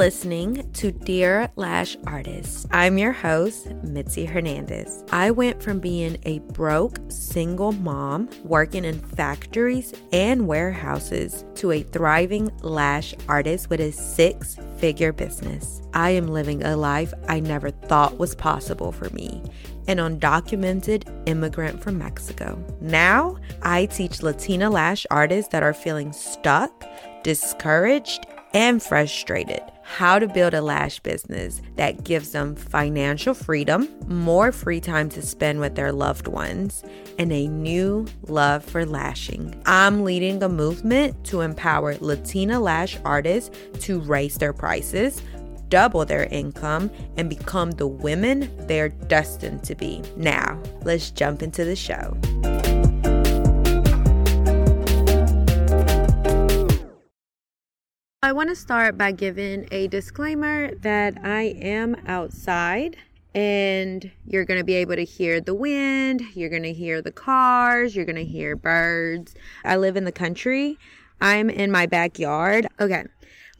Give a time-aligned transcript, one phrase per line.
[0.00, 2.66] listening to Dear Lash Artist.
[2.70, 5.04] I'm your host, Mitsy Hernandez.
[5.12, 11.82] I went from being a broke single mom working in factories and warehouses to a
[11.82, 15.82] thriving lash artist with a six figure business.
[15.92, 19.42] I am living a life I never thought was possible for me
[19.86, 22.62] an undocumented immigrant from Mexico.
[22.80, 26.86] Now, I teach Latina lash artists that are feeling stuck,
[27.22, 29.62] discouraged, and frustrated
[29.96, 35.20] how to build a lash business that gives them financial freedom, more free time to
[35.20, 36.84] spend with their loved ones,
[37.18, 39.60] and a new love for lashing.
[39.66, 43.50] I'm leading a movement to empower Latina lash artists
[43.80, 45.20] to raise their prices,
[45.68, 50.02] double their income, and become the women they're destined to be.
[50.16, 52.16] Now, let's jump into the show.
[58.22, 62.98] I want to start by giving a disclaimer that I am outside
[63.34, 67.12] and you're going to be able to hear the wind, you're going to hear the
[67.12, 69.34] cars, you're going to hear birds.
[69.64, 70.78] I live in the country.
[71.22, 72.66] I'm in my backyard.
[72.78, 73.04] Okay.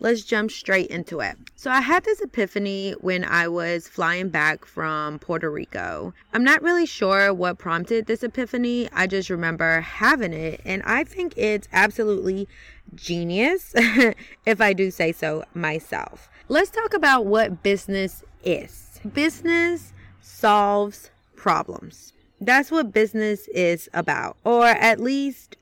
[0.00, 1.36] Let's jump straight into it.
[1.56, 6.14] So, I had this epiphany when I was flying back from Puerto Rico.
[6.32, 8.88] I'm not really sure what prompted this epiphany.
[8.94, 12.48] I just remember having it, and I think it's absolutely
[12.94, 13.74] genius,
[14.46, 16.30] if I do say so myself.
[16.48, 19.00] Let's talk about what business is.
[19.12, 19.92] Business
[20.22, 22.14] solves problems.
[22.40, 25.56] That's what business is about, or at least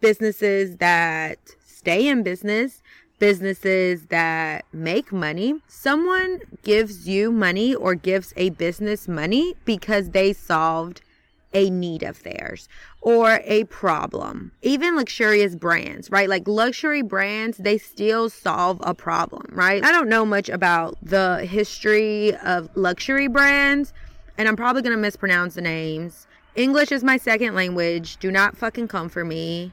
[0.00, 2.82] businesses that stay in business,
[3.18, 5.60] businesses that make money.
[5.68, 11.00] Someone gives you money or gives a business money because they solved
[11.54, 12.68] a need of theirs
[13.00, 14.52] or a problem.
[14.62, 16.28] Even luxurious brands, right?
[16.28, 19.82] Like luxury brands, they still solve a problem, right?
[19.82, 23.92] I don't know much about the history of luxury brands,
[24.36, 26.26] and I'm probably going to mispronounce the names.
[26.54, 28.16] English is my second language.
[28.18, 29.72] Do not fucking come for me.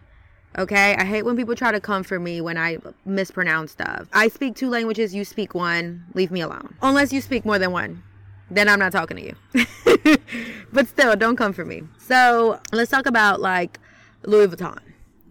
[0.57, 0.95] Okay?
[0.95, 4.07] I hate when people try to come for me when I mispronounce stuff.
[4.13, 6.05] I speak two languages, you speak one.
[6.13, 6.75] Leave me alone.
[6.81, 8.03] Unless you speak more than one
[8.49, 10.17] then I'm not talking to you.
[10.73, 11.83] but still, don't come for me.
[11.97, 13.79] So let's talk about like
[14.23, 14.79] Louis Vuitton.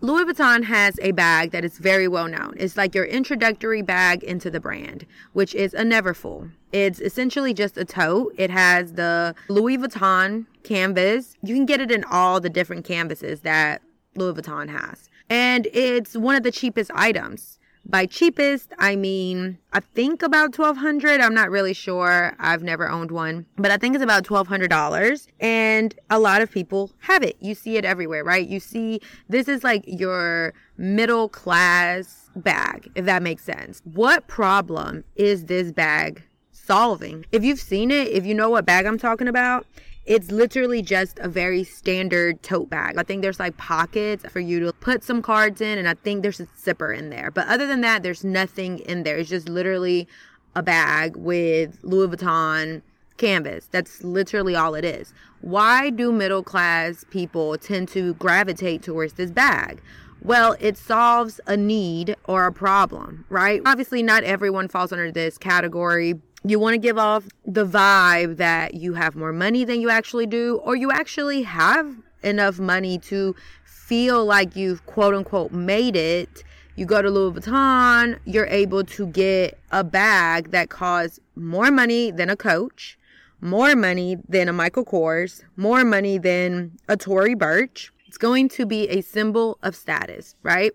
[0.01, 2.55] Louis Vuitton has a bag that is very well known.
[2.59, 6.51] It's like your introductory bag into the brand, which is a Neverfull.
[6.73, 8.35] It's essentially just a tote.
[8.37, 11.37] It has the Louis Vuitton canvas.
[11.43, 13.81] You can get it in all the different canvases that
[14.15, 15.09] Louis Vuitton has.
[15.31, 17.59] And it's one of the cheapest items.
[17.87, 22.35] By cheapest, I mean, I think about 1200 I'm not really sure.
[22.39, 25.27] I've never owned one, but I think it's about $1,200.
[25.39, 27.37] And a lot of people have it.
[27.41, 28.47] You see it everywhere, right?
[28.47, 33.83] You see, this is like your middle class bag, if that makes sense.
[33.85, 37.27] What problem is this bag solving?
[37.33, 39.67] If you've seen it, if you know what bag I'm talking about,
[40.07, 42.97] it's literally just a very standard tote bag.
[42.99, 46.23] I think there's like pockets for you to put some cards in, and I think
[46.23, 47.31] there's a zipper in there.
[47.31, 49.17] But other than that, there's nothing in there.
[49.17, 50.07] It's just literally
[50.55, 52.83] a bag with Louis Vuitton
[53.17, 53.69] canvas.
[53.71, 55.15] That's literally all it is.
[55.41, 59.81] Why do middle class people tend to gravitate towards this bag?
[60.23, 63.61] Well, it solves a need or a problem, right?
[63.67, 66.15] Obviously, not everyone falls under this category,
[66.47, 70.27] you want to give off the vibe that you have more money than you actually
[70.27, 73.35] do, or you actually have enough money to
[73.65, 76.45] feel like you've quote unquote made it.
[76.77, 82.11] You go to Louis Vuitton, you're able to get a bag that costs more money
[82.11, 82.99] than a Coach,
[83.41, 87.93] more money than a Michael Kors, more money than a Tory Burch.
[88.07, 90.73] It's going to be a symbol of status, right?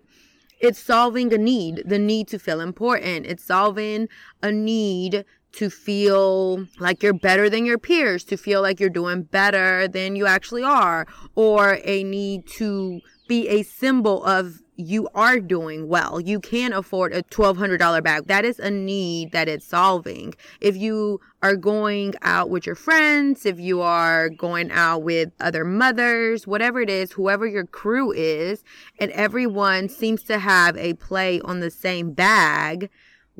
[0.60, 3.26] It's solving a need, the need to feel important.
[3.26, 4.08] It's solving
[4.42, 9.22] a need to feel like you're better than your peers, to feel like you're doing
[9.22, 15.38] better than you actually are, or a need to be a symbol of you are
[15.38, 16.20] doing well.
[16.20, 18.26] You can afford a $1,200 bag.
[18.26, 20.34] That is a need that it's solving.
[20.60, 25.64] If you are going out with your friends, if you are going out with other
[25.64, 28.64] mothers, whatever it is, whoever your crew is,
[28.98, 32.90] and everyone seems to have a play on the same bag,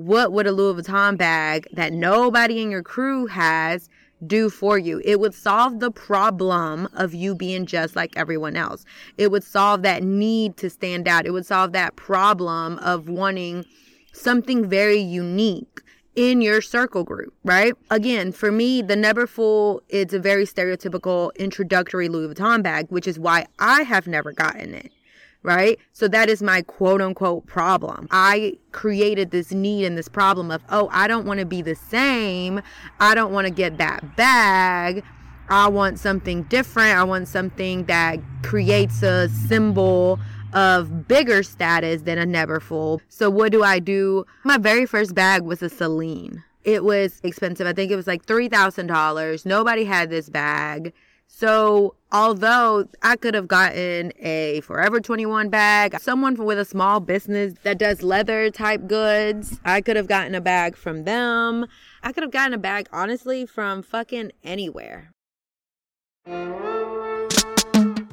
[0.00, 3.90] what would a Louis Vuitton bag that nobody in your crew has
[4.26, 5.02] do for you?
[5.04, 8.84] It would solve the problem of you being just like everyone else.
[9.18, 11.26] It would solve that need to stand out.
[11.26, 13.66] It would solve that problem of wanting
[14.12, 15.82] something very unique
[16.16, 17.74] in your circle group, right?
[17.90, 23.18] Again, for me, the Neverfull, it's a very stereotypical introductory Louis Vuitton bag, which is
[23.18, 24.92] why I have never gotten it
[25.42, 25.78] right?
[25.92, 28.08] So that is my quote unquote problem.
[28.10, 31.74] I created this need and this problem of, oh, I don't want to be the
[31.74, 32.60] same.
[32.98, 35.02] I don't want to get that bag.
[35.48, 36.96] I want something different.
[36.96, 40.20] I want something that creates a symbol
[40.52, 43.00] of bigger status than a Neverfull.
[43.08, 44.24] So what do I do?
[44.44, 46.44] My very first bag was a Celine.
[46.64, 47.66] It was expensive.
[47.66, 49.46] I think it was like $3,000.
[49.46, 50.92] Nobody had this bag.
[51.32, 57.54] So, although I could have gotten a Forever 21 bag, someone with a small business
[57.62, 61.66] that does leather type goods, I could have gotten a bag from them.
[62.02, 65.12] I could have gotten a bag, honestly, from fucking anywhere.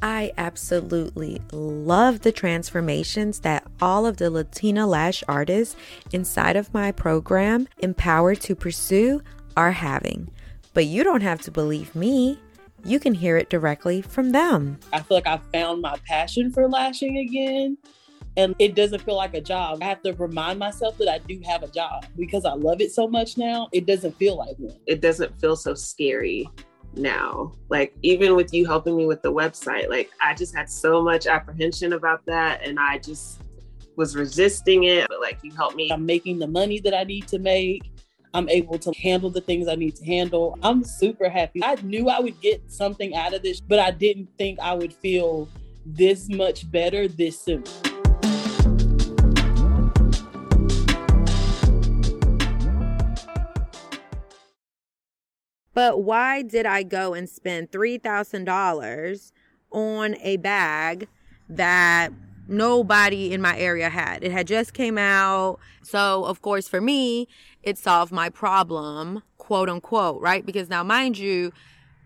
[0.00, 5.76] I absolutely love the transformations that all of the Latina lash artists
[6.12, 9.20] inside of my program, Empowered to Pursue,
[9.56, 10.30] are having.
[10.72, 12.38] But you don't have to believe me
[12.88, 14.78] you can hear it directly from them.
[14.92, 17.76] I feel like I found my passion for lashing again.
[18.36, 19.78] And it doesn't feel like a job.
[19.82, 22.92] I have to remind myself that I do have a job because I love it
[22.92, 23.68] so much now.
[23.72, 24.76] It doesn't feel like one.
[24.86, 26.48] It doesn't feel so scary
[26.94, 27.52] now.
[27.68, 31.26] Like, even with you helping me with the website, like, I just had so much
[31.26, 32.64] apprehension about that.
[32.64, 33.40] And I just
[33.96, 35.08] was resisting it.
[35.08, 35.90] But, like, you helped me.
[35.90, 37.90] I'm making the money that I need to make.
[38.34, 40.58] I'm able to handle the things I need to handle.
[40.62, 41.62] I'm super happy.
[41.64, 44.92] I knew I would get something out of this, but I didn't think I would
[44.92, 45.48] feel
[45.86, 47.64] this much better this soon.
[55.72, 59.32] But why did I go and spend $3,000
[59.70, 61.08] on a bag
[61.48, 62.12] that
[62.48, 64.24] nobody in my area had.
[64.24, 65.58] It had just came out.
[65.82, 67.28] So, of course, for me,
[67.62, 70.44] it solved my problem, quote unquote, right?
[70.44, 71.52] Because now, mind you,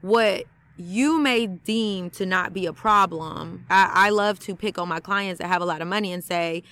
[0.00, 0.44] what
[0.76, 3.64] you may deem to not be a problem.
[3.70, 6.24] I, I love to pick on my clients that have a lot of money and
[6.24, 6.62] say,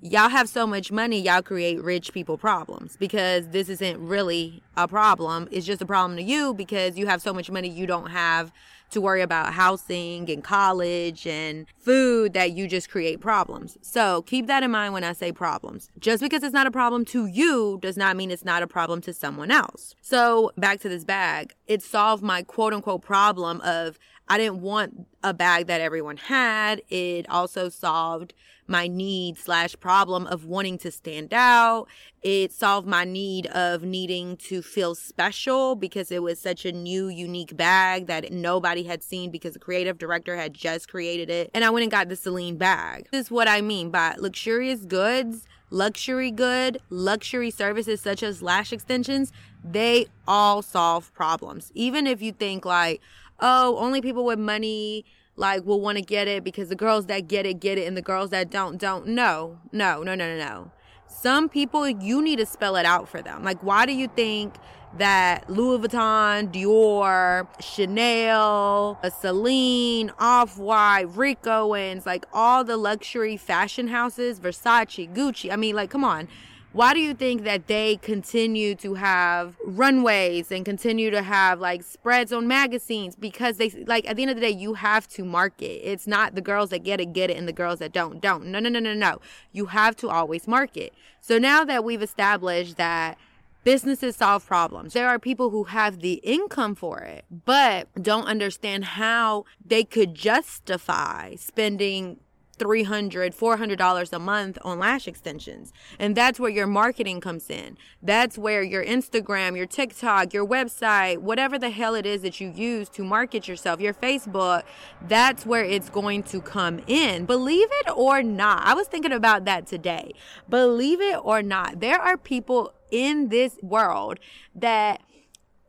[0.00, 4.88] y'all have so much money, y'all create rich people problems because this isn't really a
[4.88, 5.48] problem.
[5.50, 8.52] It's just a problem to you because you have so much money you don't have
[8.90, 13.78] to worry about housing and college and food that you just create problems.
[13.82, 15.90] So keep that in mind when I say problems.
[15.98, 19.00] Just because it's not a problem to you does not mean it's not a problem
[19.02, 19.94] to someone else.
[20.00, 23.98] So back to this bag, it solved my quote unquote problem of
[24.28, 26.82] I didn't want a bag that everyone had.
[26.88, 28.32] It also solved
[28.70, 31.86] my need slash problem of wanting to stand out.
[32.22, 37.08] It solved my need of needing to feel special because it was such a new,
[37.08, 41.50] unique bag that nobody had seen because the creative director had just created it.
[41.52, 43.08] And I went and got the Celine bag.
[43.10, 48.72] This is what I mean by luxurious goods luxury good, luxury services such as lash
[48.72, 49.32] extensions,
[49.64, 51.70] they all solve problems.
[51.74, 53.00] Even if you think like,
[53.38, 55.04] oh, only people with money
[55.40, 57.96] like will want to get it because the girls that get it get it and
[57.96, 59.08] the girls that don't don't.
[59.08, 60.70] No, no, no, no, no, no.
[61.08, 63.42] Some people you need to spell it out for them.
[63.42, 64.54] Like, why do you think
[64.96, 73.88] that Louis Vuitton, Dior, Chanel, Celine, Off White, Rick Owens, like all the luxury fashion
[73.88, 75.52] houses, Versace, Gucci.
[75.52, 76.28] I mean, like, come on
[76.72, 81.82] why do you think that they continue to have runways and continue to have like
[81.82, 83.16] spreads on magazines?
[83.16, 85.80] Because they like at the end of the day you have to market.
[85.90, 88.20] It's not the girls that get it get it and the girls that don't.
[88.20, 88.46] Don't.
[88.46, 89.20] No no no no no.
[89.52, 90.92] You have to always market.
[91.20, 93.18] So now that we've established that
[93.64, 94.94] businesses solve problems.
[94.94, 100.14] There are people who have the income for it, but don't understand how they could
[100.14, 102.20] justify spending
[102.60, 105.72] 300 $400 a month on lash extensions.
[105.98, 107.78] And that's where your marketing comes in.
[108.02, 112.50] That's where your Instagram, your TikTok, your website, whatever the hell it is that you
[112.50, 114.64] use to market yourself, your Facebook,
[115.08, 117.24] that's where it's going to come in.
[117.24, 118.60] Believe it or not.
[118.66, 120.12] I was thinking about that today.
[120.46, 124.18] Believe it or not, there are people in this world
[124.54, 125.00] that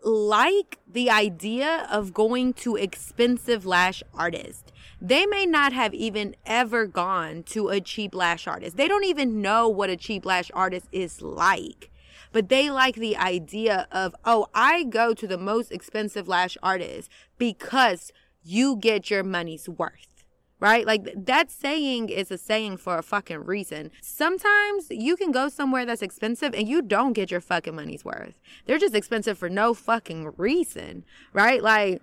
[0.04, 6.86] like the idea of going to expensive lash artists they may not have even ever
[6.86, 8.78] gone to a cheap lash artist.
[8.78, 11.90] They don't even know what a cheap lash artist is like.
[12.32, 17.10] But they like the idea of, oh, I go to the most expensive lash artist
[17.40, 18.12] because
[18.44, 20.11] you get your money's worth
[20.62, 20.86] right?
[20.86, 23.92] Like that saying is a saying for a fucking reason.
[24.02, 28.40] Sometimes you can go somewhere that's expensive and you don't get your fucking money's worth.
[28.66, 31.04] They're just expensive for no fucking reason,
[31.34, 31.62] right?
[31.62, 32.02] Like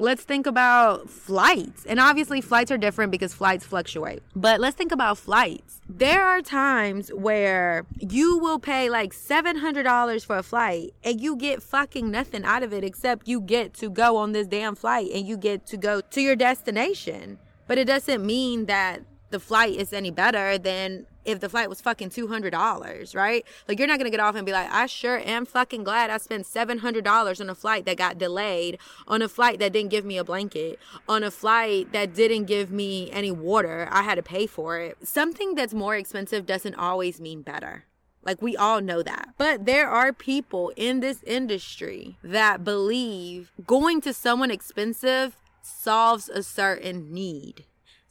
[0.00, 1.84] let's think about flights.
[1.84, 4.22] And obviously, flights are different because flights fluctuate.
[4.34, 5.80] But let's think about flights.
[5.88, 11.62] There are times where you will pay like $700 for a flight and you get
[11.62, 15.26] fucking nothing out of it except you get to go on this damn flight and
[15.26, 17.38] you get to go to your destination.
[17.70, 21.80] But it doesn't mean that the flight is any better than if the flight was
[21.80, 23.46] fucking $200, right?
[23.68, 26.16] Like, you're not gonna get off and be like, I sure am fucking glad I
[26.16, 30.18] spent $700 on a flight that got delayed, on a flight that didn't give me
[30.18, 33.86] a blanket, on a flight that didn't give me any water.
[33.92, 34.96] I had to pay for it.
[35.06, 37.84] Something that's more expensive doesn't always mean better.
[38.24, 39.34] Like, we all know that.
[39.38, 45.36] But there are people in this industry that believe going to someone expensive
[45.70, 47.64] solves a certain need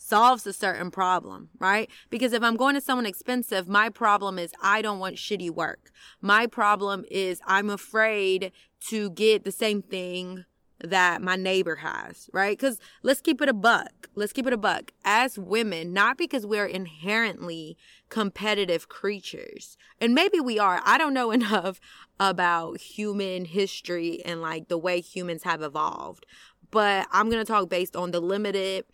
[0.10, 1.90] solves a certain problem, right?
[2.10, 5.92] Because if I'm going to someone expensive, my problem is I don't want shitty work.
[6.20, 8.52] My problem is I'm afraid
[8.88, 10.46] to get the same thing
[10.82, 12.58] that my neighbor has, right?
[12.58, 14.10] Because let's keep it a buck.
[14.16, 14.92] Let's keep it a buck.
[15.04, 20.82] As women, not because we're inherently competitive creatures, and maybe we are.
[20.86, 21.80] I don't know enough
[22.20, 26.26] about human history and like the way humans have evolved,
[26.72, 28.86] but I'm going to talk based on the limited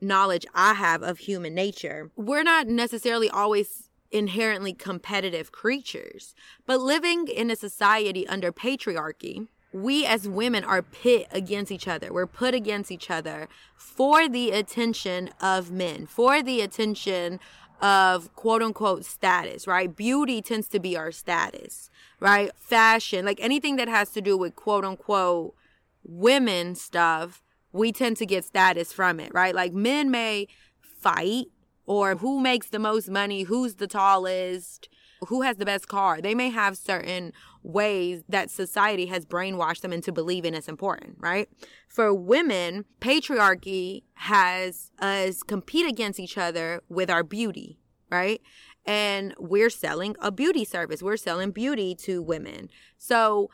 [0.00, 6.34] knowledge I have of human nature, we're not necessarily always inherently competitive creatures.
[6.66, 12.12] But living in a society under patriarchy, we as women are pit against each other.
[12.12, 17.40] We're put against each other for the attention of men, for the attention
[17.82, 19.94] of quote unquote status, right?
[19.94, 22.52] Beauty tends to be our status, right?
[22.56, 25.56] Fashion, like anything that has to do with quote unquote
[26.04, 27.42] women stuff
[27.74, 29.54] we tend to get status from it, right?
[29.54, 30.46] Like men may
[30.80, 31.46] fight
[31.86, 34.88] or who makes the most money, who's the tallest,
[35.28, 36.20] who has the best car.
[36.20, 37.32] They may have certain
[37.64, 41.48] ways that society has brainwashed them into believing it's important, right?
[41.88, 48.40] For women, patriarchy has us compete against each other with our beauty, right?
[48.86, 51.02] And we're selling a beauty service.
[51.02, 52.68] We're selling beauty to women.
[52.98, 53.50] So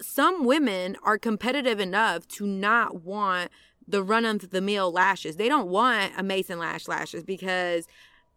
[0.00, 3.50] some women are competitive enough to not want
[3.86, 5.36] the run of the mill lashes.
[5.36, 7.86] They don't want Amazon lash lashes because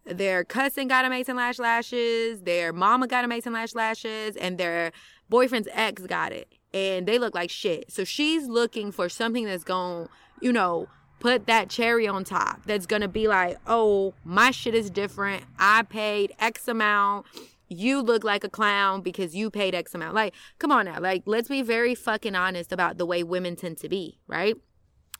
[0.06, 4.92] their cousin got Amazon lash lashes, their mama got Amazon lash lashes, and their
[5.30, 6.52] boyfriend's ex got it.
[6.74, 7.92] And they look like shit.
[7.92, 10.10] So she's looking for something that's going,
[10.42, 10.88] you know,
[11.20, 12.66] put that cherry on top.
[12.66, 15.44] That's going to be like, oh, my shit is different.
[15.58, 17.26] I paid X amount
[17.68, 20.16] you look like a clown because you paid X amount.
[20.16, 21.00] Like, come on now.
[21.00, 24.56] Like, let's be very fucking honest about the way women tend to be, right?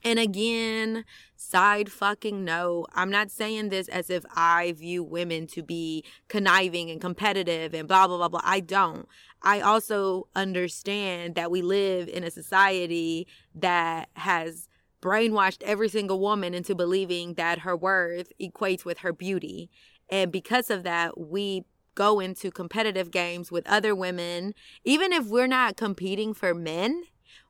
[0.04, 2.86] And again, side fucking no.
[2.94, 7.88] I'm not saying this as if I view women to be conniving and competitive and
[7.88, 8.40] blah, blah, blah, blah.
[8.44, 9.08] I don't.
[9.42, 14.68] I also understand that we live in a society that has
[15.02, 19.70] brainwashed every single woman into believing that her worth equates with her beauty.
[20.08, 21.64] And because of that, we
[21.96, 27.02] go into competitive games with other women, even if we're not competing for men,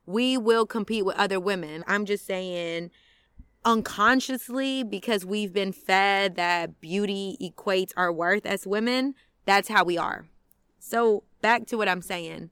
[0.07, 1.83] we will compete with other women.
[1.85, 2.89] I'm just saying
[3.63, 9.13] unconsciously because we've been fed that beauty equates our worth as women,
[9.45, 10.25] that's how we are.
[10.79, 12.49] So, back to what I'm saying.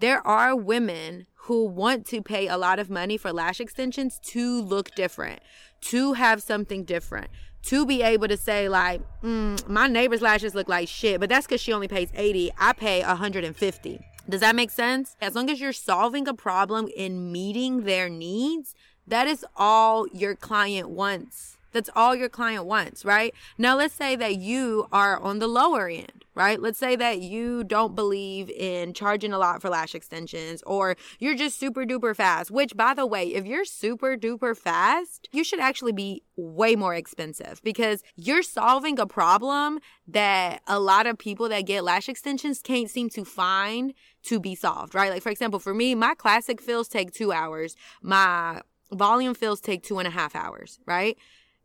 [0.00, 4.60] There are women who want to pay a lot of money for lash extensions to
[4.60, 5.40] look different,
[5.82, 7.28] to have something different,
[7.66, 11.46] to be able to say like mm, my neighbor's lashes look like shit but that's
[11.46, 15.16] because she only pays 80 i pay 150 does that make sense?
[15.20, 18.74] As long as you're solving a problem and meeting their needs
[19.06, 23.34] that is all your client wants that's all your client wants, right?
[23.58, 26.60] Now, let's say that you are on the lower end, right?
[26.60, 31.34] Let's say that you don't believe in charging a lot for lash extensions or you're
[31.34, 35.60] just super duper fast, which, by the way, if you're super duper fast, you should
[35.60, 39.78] actually be way more expensive because you're solving a problem
[40.08, 43.92] that a lot of people that get lash extensions can't seem to find
[44.24, 45.10] to be solved, right?
[45.10, 49.82] Like, for example, for me, my classic fills take two hours, my volume fills take
[49.82, 51.16] two and a half hours, right?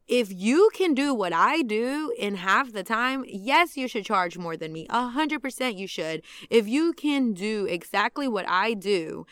[0.08, 4.38] If you can do what I do in half the time, yes, you should charge
[4.38, 4.88] more than me.
[4.90, 6.22] A hundred percent you should.
[6.50, 9.26] If you can do exactly what I do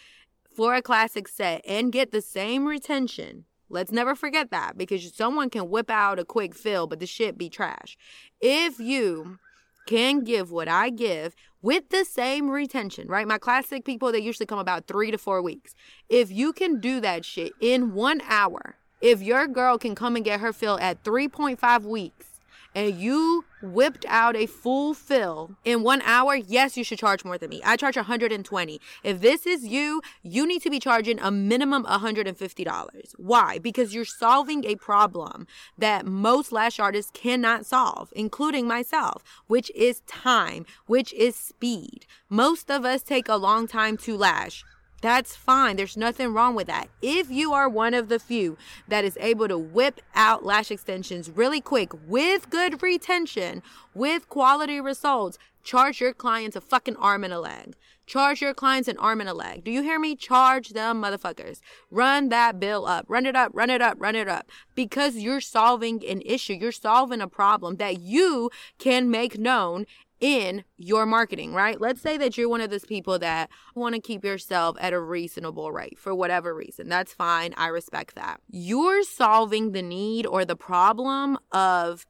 [0.56, 5.50] for a classic set and get the same retention, let's never forget that because someone
[5.50, 7.98] can whip out a quick fill, but the shit be trash.
[8.42, 9.40] If you
[9.86, 13.28] can give what I give with the same retention, right?
[13.28, 15.74] My classic people, they usually come about three to four weeks.
[16.08, 20.26] If you can do that shit in one hour, if your girl can come and
[20.26, 22.28] get her fill at 3.5 weeks
[22.76, 27.38] and you whipped out a full fill in one hour, yes, you should charge more
[27.38, 27.62] than me.
[27.66, 28.80] I charge 120.
[29.04, 33.14] If this is you, you need to be charging a minimum $150.
[33.18, 33.58] Why?
[33.58, 40.02] Because you're solving a problem that most lash artists cannot solve, including myself, which is
[40.02, 42.06] time, which is speed.
[42.30, 44.64] Most of us take a long time to lash
[45.02, 45.78] That's fine.
[45.78, 46.90] There's nothing wrong with that.
[47.02, 51.30] If you are one of the few that is able to whip out lash extensions
[51.30, 53.64] really quick with good retention,
[53.94, 57.76] with quality results, charge your clients a fucking arm and a leg.
[58.10, 59.64] Charge your clients an arm and a leg.
[59.64, 60.16] Do you hear me?
[60.16, 61.60] Charge them motherfuckers.
[61.92, 63.06] Run that bill up.
[63.08, 64.50] Run it up, run it up, run it up.
[64.74, 66.54] Because you're solving an issue.
[66.54, 69.86] You're solving a problem that you can make known
[70.20, 71.80] in your marketing, right?
[71.80, 75.00] Let's say that you're one of those people that want to keep yourself at a
[75.00, 76.90] reasonable rate for whatever reason.
[76.90, 77.54] That's fine.
[77.58, 78.42] I respect that.
[78.50, 82.06] You're solving the need or the problem of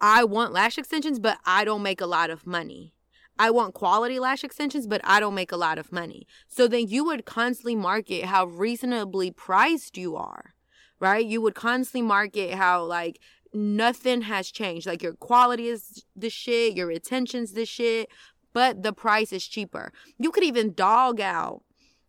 [0.00, 2.92] I want lash extensions, but I don't make a lot of money.
[3.38, 6.26] I want quality lash extensions, but I don't make a lot of money.
[6.46, 10.54] So then you would constantly market how reasonably priced you are,
[11.00, 11.24] right?
[11.24, 13.18] You would constantly market how like
[13.54, 14.86] nothing has changed.
[14.86, 18.08] Like your quality is the shit, your retention's the shit,
[18.52, 19.92] but the price is cheaper.
[20.18, 21.62] You could even dog out,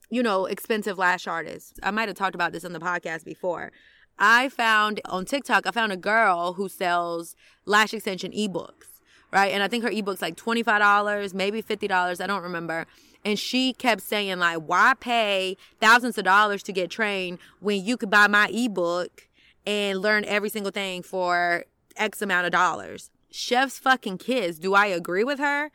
[0.10, 1.74] you know, expensive lash artists.
[1.84, 3.72] I might have talked about this on the podcast before.
[4.18, 7.36] I found on TikTok, I found a girl who sells
[7.66, 9.52] lash extension ebooks, right?
[9.52, 12.86] And I think her ebook's like $25, maybe $50, I don't remember.
[13.26, 17.98] And she kept saying, like, why pay thousands of dollars to get trained when you
[17.98, 19.28] could buy my ebook
[19.66, 23.10] and learn every single thing for X amount of dollars.
[23.32, 24.60] Chef's fucking kids.
[24.60, 25.72] Do I agree with her?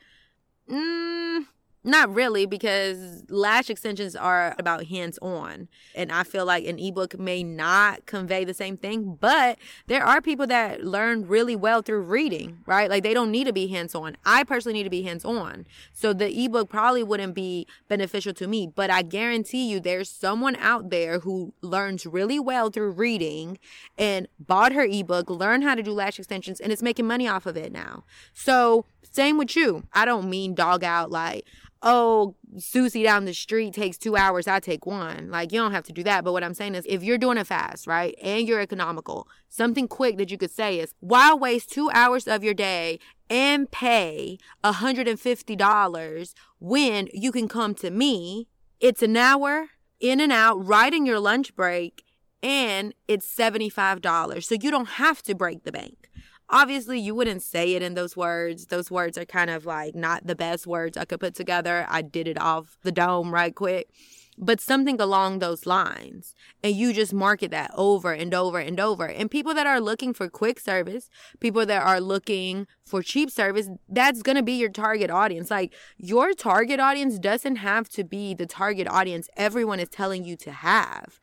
[0.69, 1.47] Mm,
[1.83, 5.69] not really, because lash extensions are about hands on.
[5.95, 10.21] And I feel like an ebook may not convey the same thing, but there are
[10.21, 12.91] people that learn really well through reading, right?
[12.91, 14.19] Like they don't need to be hands on.
[14.27, 15.65] I personally need to be hands on.
[15.95, 20.57] So the ebook probably wouldn't be beneficial to me, but I guarantee you there's someone
[20.57, 23.59] out there who learns really well through reading
[23.97, 27.47] and bought her ebook, learned how to do lash extensions, and is making money off
[27.47, 28.05] of it now.
[28.35, 29.85] So same with you.
[29.93, 31.47] I don't mean dog out like,
[31.83, 35.31] oh, Susie down the street takes two hours, I take one.
[35.31, 36.25] Like, you don't have to do that.
[36.25, 39.89] But what I'm saying is, if you're doing it fast, right, and you're economical, something
[39.89, 44.39] quick that you could say is, why waste two hours of your day and pay
[44.65, 48.49] $150 when you can come to me?
[48.81, 49.69] It's an hour
[50.01, 52.05] in and out, right in your lunch break,
[52.43, 54.45] and it's $75.
[54.45, 56.10] So you don't have to break the bank
[56.51, 58.67] obviously you wouldn't say it in those words.
[58.67, 61.87] Those words are kind of like not the best words i could put together.
[61.89, 63.89] I did it off the dome right quick.
[64.43, 66.35] But something along those lines
[66.65, 69.07] and you just market that over and over and over.
[69.07, 71.11] And people that are looking for quick service
[71.41, 75.51] people that are looking for cheap service that's going to be your target audience.
[75.51, 80.37] Like your target audience doesn't have to be the target audience everyone is telling you
[80.37, 81.21] to have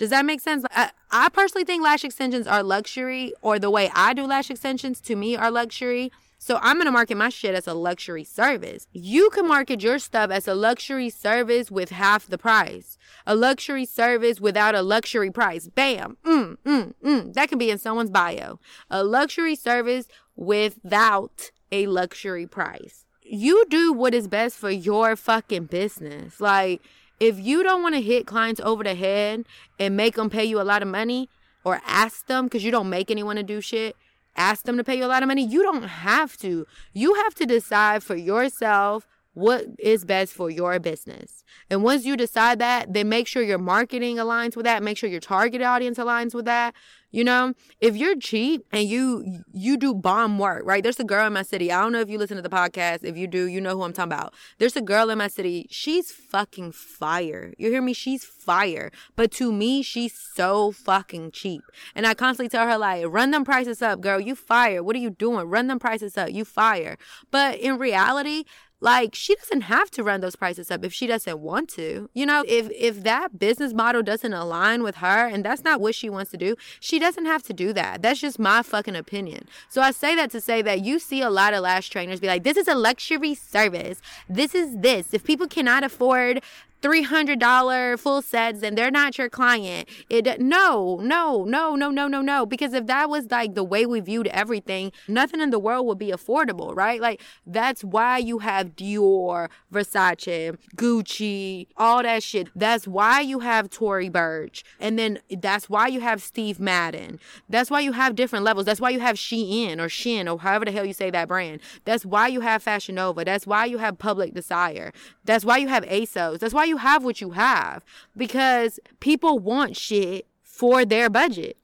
[0.00, 0.64] does that make sense?
[0.70, 4.98] I, I personally think lash extensions are luxury, or the way I do lash extensions
[5.02, 6.10] to me are luxury.
[6.38, 8.86] So I'm gonna market my shit as a luxury service.
[8.94, 12.96] You can market your stuff as a luxury service with half the price.
[13.26, 15.68] A luxury service without a luxury price.
[15.68, 16.16] Bam.
[16.24, 17.34] Mm, mm, mm.
[17.34, 18.58] That can be in someone's bio.
[18.88, 23.04] A luxury service without a luxury price.
[23.22, 26.40] You do what is best for your fucking business.
[26.40, 26.80] Like,
[27.20, 29.44] if you don't want to hit clients over the head
[29.78, 31.28] and make them pay you a lot of money
[31.62, 33.94] or ask them because you don't make anyone to do shit,
[34.36, 36.66] ask them to pay you a lot of money, you don't have to.
[36.94, 41.44] You have to decide for yourself what is best for your business.
[41.68, 45.08] And once you decide that, then make sure your marketing aligns with that, make sure
[45.08, 46.74] your target audience aligns with that.
[47.12, 50.80] You know, if you're cheap and you you do bomb work, right?
[50.80, 51.72] There's a girl in my city.
[51.72, 53.02] I don't know if you listen to the podcast.
[53.02, 54.32] If you do, you know who I'm talking about.
[54.58, 55.66] There's a girl in my city.
[55.70, 57.52] She's fucking fire.
[57.58, 57.94] You hear me?
[57.94, 58.92] She's fire.
[59.16, 61.62] But to me, she's so fucking cheap.
[61.96, 64.20] And I constantly tell her like, run them prices up, girl.
[64.20, 64.80] You fire.
[64.80, 65.48] What are you doing?
[65.48, 66.30] Run them prices up.
[66.30, 66.96] You fire.
[67.32, 68.44] But in reality,
[68.80, 72.08] like she doesn't have to run those prices up if she doesn't want to.
[72.14, 75.94] You know if if that business model doesn't align with her and that's not what
[75.94, 78.02] she wants to do she doesn't have to do that.
[78.02, 79.46] That's just my fucking opinion.
[79.68, 82.26] So i say that to say that you see a lot of lash trainers be
[82.26, 84.00] like this is a luxury service.
[84.28, 85.12] This is this.
[85.12, 86.42] If people cannot afford
[86.82, 89.88] $300 full sets and they're not your client.
[90.08, 93.86] It no, no, no, no, no, no, no because if that was like the way
[93.86, 97.00] we viewed everything, nothing in the world would be affordable, right?
[97.00, 102.48] Like that's why you have Dior, Versace, Gucci, all that shit.
[102.54, 104.64] That's why you have Tory Burch.
[104.78, 107.18] And then that's why you have Steve Madden.
[107.48, 108.66] That's why you have different levels.
[108.66, 111.60] That's why you have Shein or Shin or however the hell you say that brand.
[111.84, 113.24] That's why you have Fashion Nova.
[113.24, 114.92] That's why you have Public Desire.
[115.24, 116.38] That's why you have ASOS.
[116.38, 117.84] That's why you have what you have
[118.16, 121.58] because people want shit for their budget.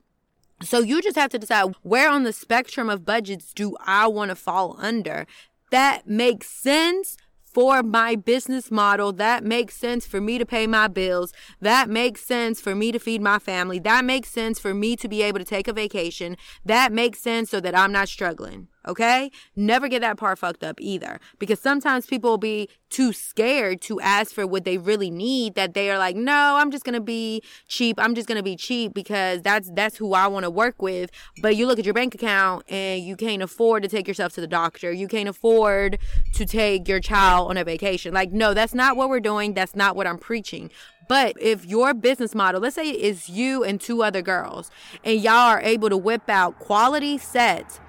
[0.62, 4.30] So you just have to decide where on the spectrum of budgets do I want
[4.30, 5.26] to fall under.
[5.70, 7.16] That makes sense
[7.56, 9.12] for my business model.
[9.12, 11.32] That makes sense for me to pay my bills.
[11.60, 13.78] That makes sense for me to feed my family.
[13.78, 16.36] That makes sense for me to be able to take a vacation.
[16.64, 18.68] That makes sense so that I'm not struggling.
[18.86, 19.30] Okay?
[19.54, 21.20] Never get that part fucked up either.
[21.38, 25.74] Because sometimes people will be too scared to ask for what they really need that
[25.74, 27.98] they are like, no, I'm just gonna be cheap.
[27.98, 31.10] I'm just gonna be cheap because that's that's who I wanna work with.
[31.42, 34.40] But you look at your bank account and you can't afford to take yourself to
[34.40, 34.92] the doctor.
[34.92, 35.98] You can't afford
[36.34, 38.14] to take your child on a vacation.
[38.14, 39.54] Like, no, that's not what we're doing.
[39.54, 40.70] That's not what I'm preaching.
[41.08, 44.70] But if your business model, let's say it's you and two other girls,
[45.04, 47.80] and y'all are able to whip out quality sets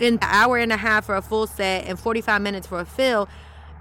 [0.00, 2.84] in an hour and a half for a full set and 45 minutes for a
[2.84, 3.28] fill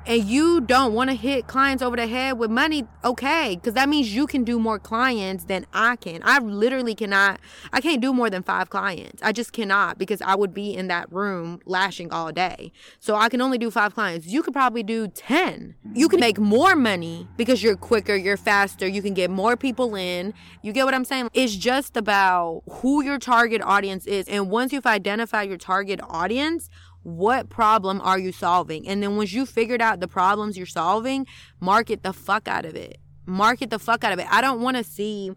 [0.06, 3.88] and you don't want to hit clients over the head with money, okay, because that
[3.88, 6.22] means you can do more clients than I can.
[6.24, 7.40] I literally cannot,
[7.72, 9.22] I can't do more than five clients.
[9.24, 12.72] I just cannot because I would be in that room lashing all day.
[13.00, 14.28] So I can only do five clients.
[14.28, 15.76] You could probably do 10.
[15.94, 19.96] You can make more money because you're quicker, you're faster, you can get more people
[19.96, 20.34] in.
[20.62, 21.30] You get what I'm saying?
[21.34, 24.28] It's just about who your target audience is.
[24.28, 26.70] And once you've identified your target audience,
[27.04, 28.88] what problem are you solving?
[28.88, 31.28] And then once you figured out the problems you're solving,
[31.60, 32.98] market the fuck out of it.
[33.26, 34.28] Market the fuck out of it.
[34.30, 35.32] I don't want to see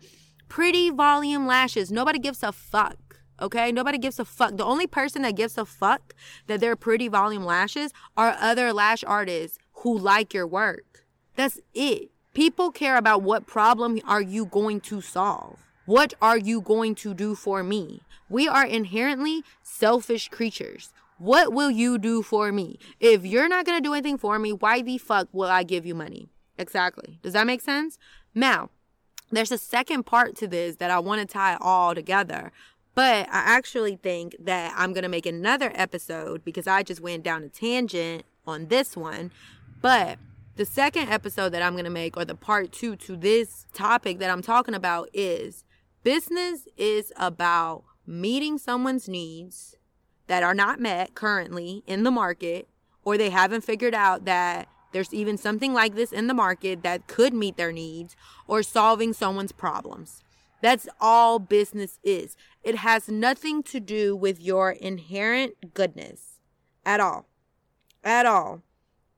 [0.48, 1.90] pretty volume lashes.
[1.90, 2.96] Nobody gives a fuck.
[3.40, 3.70] Okay?
[3.72, 4.56] Nobody gives a fuck.
[4.56, 6.14] The only person that gives a fuck
[6.46, 11.04] that they're pretty volume lashes are other lash artists who like your work.
[11.34, 12.10] That's it.
[12.32, 15.58] People care about what problem are you going to solve?
[15.84, 18.02] What are you going to do for me?
[18.28, 20.92] We are inherently selfish creatures.
[21.18, 22.78] What will you do for me?
[23.00, 25.86] If you're not going to do anything for me, why the fuck will I give
[25.86, 26.28] you money?
[26.58, 27.18] Exactly.
[27.22, 27.98] Does that make sense?
[28.34, 28.70] Now,
[29.30, 32.52] there's a second part to this that I want to tie all together.
[32.94, 37.24] But I actually think that I'm going to make another episode because I just went
[37.24, 39.32] down a tangent on this one.
[39.82, 40.18] But
[40.56, 44.18] the second episode that I'm going to make, or the part two to this topic
[44.18, 45.64] that I'm talking about, is
[46.02, 49.76] business is about meeting someone's needs
[50.26, 52.68] that are not met currently in the market,
[53.04, 57.06] or they haven't figured out that there's even something like this in the market that
[57.06, 60.22] could meet their needs, or solving someone's problems.
[60.62, 62.36] That's all business is.
[62.62, 66.40] It has nothing to do with your inherent goodness
[66.84, 67.26] at all.
[68.02, 68.62] At all.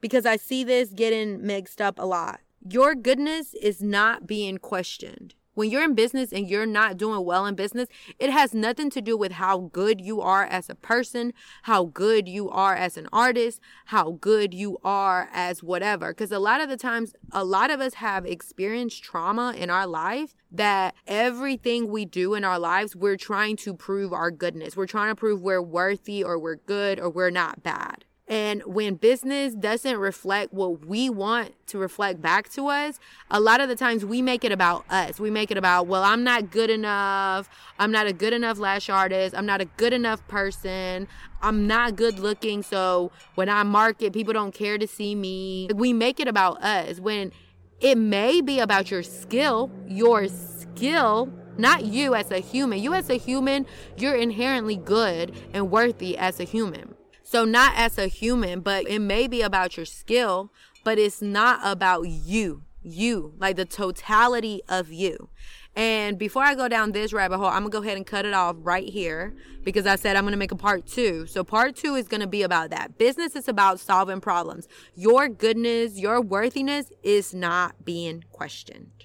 [0.01, 2.41] Because I see this getting mixed up a lot.
[2.69, 5.35] Your goodness is not being questioned.
[5.59, 7.89] When you're in business and you're not doing well in business,
[8.21, 12.29] it has nothing to do with how good you are as a person, how good
[12.29, 16.11] you are as an artist, how good you are as whatever.
[16.11, 19.89] Because a lot of the times, a lot of us have experienced trauma in our
[19.89, 24.77] life that everything we do in our lives, we're trying to prove our goodness.
[24.77, 28.05] We're trying to prove we're worthy or we're good or we're not bad.
[28.29, 33.63] And when business doesn't reflect what we want to reflect back to us, a lot
[33.63, 35.19] of the times we make it about us.
[35.19, 37.49] We make it about, well, I'm not good enough.
[37.79, 39.35] I'm not a good enough lash artist.
[39.35, 41.09] I'm not a good enough person.
[41.41, 42.63] I'm not good looking.
[42.63, 45.71] So when I market, people don't care to see me.
[45.75, 47.33] We make it about us when
[47.81, 52.79] it may be about your skill, your skill not you as a human.
[52.79, 56.95] You as a human, you're inherently good and worthy as a human.
[57.31, 60.51] So, not as a human, but it may be about your skill,
[60.83, 65.29] but it's not about you, you, like the totality of you.
[65.77, 68.33] And before I go down this rabbit hole, I'm gonna go ahead and cut it
[68.33, 71.27] off right here because I said I'm gonna make a part two.
[71.27, 72.97] So, part two is gonna be about that.
[72.97, 74.67] Business is about solving problems.
[74.95, 78.98] Your goodness, your worthiness is not being questioned.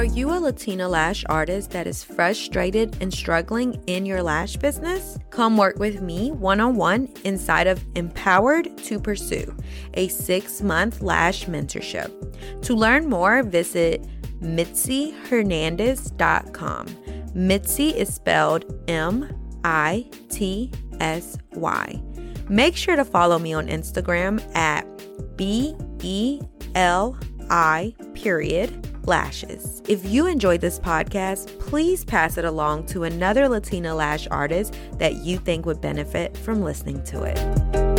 [0.00, 5.18] Are you a Latina lash artist that is frustrated and struggling in your lash business?
[5.28, 9.54] Come work with me one on one inside of Empowered to Pursue,
[9.92, 12.62] a six month lash mentorship.
[12.62, 14.06] To learn more, visit
[14.40, 16.86] mitsyhernandez.com.
[17.36, 19.28] Mitsy is spelled M
[19.64, 22.02] I T S Y.
[22.48, 24.86] Make sure to follow me on Instagram at
[25.36, 26.40] B E
[26.74, 27.18] L
[27.50, 29.82] I period lashes.
[29.88, 35.16] If you enjoyed this podcast, please pass it along to another Latina lash artist that
[35.16, 37.89] you think would benefit from listening to it.